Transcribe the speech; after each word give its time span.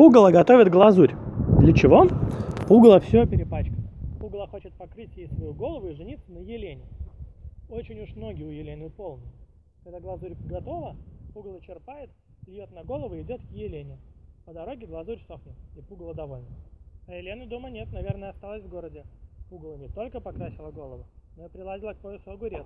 Пугало 0.00 0.30
готовит 0.30 0.70
глазурь. 0.70 1.14
Для 1.58 1.74
чего? 1.74 2.06
Пугало 2.66 3.00
все 3.00 3.26
перепачкано. 3.26 3.86
Пугало 4.18 4.46
хочет 4.46 4.72
покрыть 4.72 5.14
ей 5.14 5.28
свою 5.28 5.52
голову 5.52 5.88
и 5.88 5.92
жениться 5.92 6.32
на 6.32 6.38
Елене. 6.38 6.86
Очень 7.68 8.00
уж 8.00 8.14
ноги 8.14 8.42
у 8.42 8.48
Елены 8.48 8.88
полные. 8.88 9.30
Когда 9.84 10.00
глазурь 10.00 10.32
готова, 10.46 10.96
пугало 11.34 11.60
черпает, 11.60 12.08
льет 12.46 12.72
на 12.72 12.82
голову 12.82 13.14
и 13.14 13.20
идет 13.20 13.42
к 13.42 13.50
Елене. 13.50 13.98
По 14.46 14.54
дороге 14.54 14.86
глазурь 14.86 15.20
сохнет, 15.28 15.56
и 15.76 15.82
пугало 15.82 16.14
довольно. 16.14 16.48
А 17.06 17.12
Елены 17.12 17.46
дома 17.46 17.68
нет, 17.68 17.92
наверное, 17.92 18.30
осталась 18.30 18.62
в 18.62 18.70
городе. 18.70 19.04
Пугало 19.50 19.76
не 19.76 19.88
только 19.88 20.18
покрасила 20.22 20.70
голову, 20.70 21.04
но 21.36 21.44
и 21.44 21.50
приладила 21.50 21.92
к 21.92 21.98
поясу 21.98 22.30
огурец. 22.30 22.64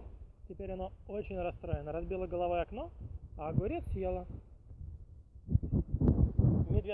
Теперь 0.48 0.70
оно 0.70 0.92
очень 1.08 1.40
расстроено, 1.40 1.90
разбило 1.90 2.28
головой 2.28 2.62
окно, 2.62 2.92
а 3.36 3.48
огурец 3.48 3.84
съела. 3.86 4.24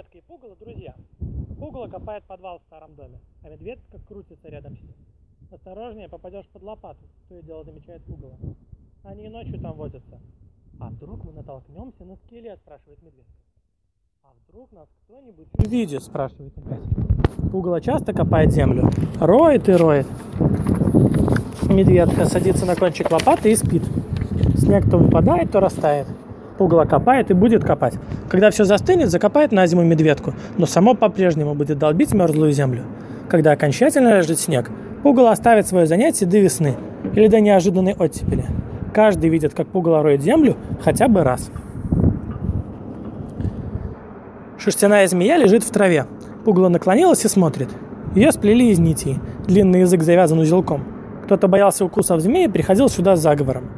Медведка 0.01 0.19
и 0.19 0.23
Пугало– 0.23 0.57
друзья. 0.61 0.95
Пугало 1.59 1.87
копает 1.89 2.25
подвал 2.25 2.59
в 2.59 2.63
старом 2.63 2.95
доме, 2.95 3.21
а 3.43 3.51
медведка 3.51 3.99
крутится 4.09 4.49
рядом 4.49 4.75
с 4.75 4.81
ним. 4.81 4.95
Осторожнее, 5.53 6.09
попадешь 6.09 6.49
под 6.49 6.63
лопату, 6.63 7.01
то 7.29 7.37
и 7.37 7.43
дело 7.43 7.65
замечает 7.65 8.03
Пугало. 8.05 8.39
Они 9.05 9.27
и 9.27 9.29
ночью 9.29 9.61
там 9.61 9.77
возятся. 9.77 10.19
А 10.81 10.89
вдруг 10.89 11.23
мы 11.25 11.33
натолкнемся 11.33 12.07
на 12.07 12.17
скелет, 12.17 12.61
спрашивает 12.61 13.03
медведка. 13.03 13.31
А 14.23 14.29
вдруг 14.49 14.73
нас 14.73 14.89
кто-нибудь 15.05 15.49
увидит, 15.59 16.03
спрашивает 16.03 16.57
опять. 16.57 17.51
Пугало 17.53 17.83
часто 17.83 18.15
копает 18.15 18.53
землю, 18.53 18.89
роет 19.21 19.69
и 19.69 19.73
роет. 19.73 20.07
Медведка 21.69 22.25
садится 22.25 22.65
на 22.65 22.75
кончик 22.75 23.11
лопаты 23.11 23.53
и 23.53 23.57
спит. 23.57 23.83
Снег 24.57 24.91
то 24.91 24.97
выпадает, 24.97 25.53
то 25.53 25.61
растает. 25.61 26.07
Пугало 26.61 26.85
копает 26.85 27.31
и 27.31 27.33
будет 27.33 27.65
копать. 27.65 27.95
Когда 28.29 28.51
все 28.51 28.65
застынет, 28.65 29.09
закопает 29.09 29.51
на 29.51 29.67
зиму 29.67 29.83
медведку, 29.83 30.35
но 30.59 30.67
само 30.67 30.93
по-прежнему 30.93 31.55
будет 31.55 31.79
долбить 31.79 32.13
мерзлую 32.13 32.52
землю. 32.52 32.83
Когда 33.30 33.52
окончательно 33.52 34.19
лежит 34.19 34.39
снег, 34.39 34.71
пугало 35.02 35.30
оставит 35.30 35.67
свое 35.67 35.87
занятие 35.87 36.27
до 36.27 36.39
весны 36.39 36.77
или 37.15 37.29
до 37.29 37.41
неожиданной 37.41 37.95
оттепели. 37.99 38.45
Каждый 38.93 39.30
видит, 39.30 39.55
как 39.55 39.69
пугало 39.69 40.02
роет 40.02 40.21
землю 40.21 40.59
хотя 40.83 41.09
бы 41.09 41.25
раз. 41.25 41.51
Шерстяная 44.59 45.09
змея 45.09 45.39
лежит 45.39 45.65
в 45.65 45.71
траве. 45.71 46.05
Пугало 46.45 46.69
наклонилась 46.69 47.24
и 47.24 47.29
смотрит. 47.29 47.71
Ее 48.15 48.33
сплели 48.33 48.69
из 48.69 48.79
нитей. 48.79 49.19
Длинный 49.47 49.80
язык 49.80 50.02
завязан 50.02 50.39
узелком. 50.39 50.85
Кто-то 51.24 51.49
боялся 51.49 51.87
укусов 51.87 52.21
змеи 52.21 52.45
и 52.45 52.49
приходил 52.49 52.91
сюда 52.91 53.17
с 53.17 53.23
заговором. 53.23 53.71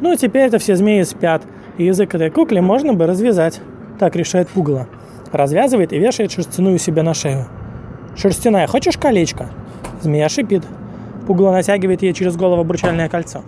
Ну, 0.00 0.16
теперь-то 0.16 0.58
все 0.58 0.74
змеи 0.74 1.02
спят, 1.02 1.42
язык 1.82 2.14
этой 2.14 2.30
кукле 2.30 2.60
можно 2.60 2.94
бы 2.94 3.06
развязать. 3.06 3.60
Так 3.98 4.16
решает 4.16 4.48
пугало. 4.48 4.86
Развязывает 5.32 5.92
и 5.92 5.98
вешает 5.98 6.30
шерстяную 6.30 6.78
себе 6.78 7.02
на 7.02 7.14
шею. 7.14 7.46
«Шерстяная, 8.16 8.66
хочешь 8.66 8.96
колечко?» 8.96 9.50
Змея 10.00 10.28
шипит. 10.28 10.62
Пугало 11.26 11.52
натягивает 11.52 12.02
ей 12.02 12.12
через 12.12 12.36
голову 12.36 12.60
обручальное 12.60 13.08
кольцо. 13.08 13.42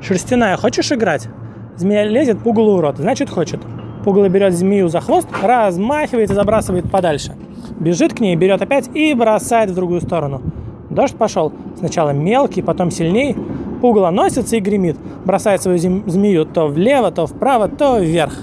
«Шерстяная, 0.00 0.56
хочешь 0.56 0.92
играть?» 0.92 1.28
Змея 1.76 2.04
лезет 2.04 2.40
пугалу 2.40 2.76
в 2.76 2.80
рот, 2.80 2.98
значит 2.98 3.30
хочет. 3.30 3.60
Пугало 4.04 4.28
берет 4.28 4.52
змею 4.54 4.88
за 4.88 5.00
хвост, 5.00 5.28
размахивает 5.42 6.30
и 6.30 6.34
забрасывает 6.34 6.90
подальше. 6.90 7.34
Бежит 7.78 8.14
к 8.14 8.20
ней, 8.20 8.36
берет 8.36 8.62
опять 8.62 8.88
и 8.94 9.14
бросает 9.14 9.70
в 9.70 9.74
другую 9.74 10.00
сторону. 10.00 10.42
Дождь 10.90 11.16
пошел. 11.16 11.52
Сначала 11.78 12.10
мелкий, 12.10 12.62
потом 12.62 12.90
сильней. 12.90 13.36
Пугало 13.80 14.10
носится 14.10 14.56
и 14.56 14.60
гремит. 14.60 14.96
Бросает 15.24 15.62
свою 15.62 15.78
змею 15.78 16.44
то 16.44 16.66
влево, 16.66 17.10
то 17.10 17.26
вправо, 17.26 17.68
то 17.68 17.98
вверх. 17.98 18.34